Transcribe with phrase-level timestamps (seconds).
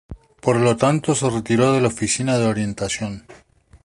[0.45, 3.23] Por lo tanto, se retiró de la oficina de orientación.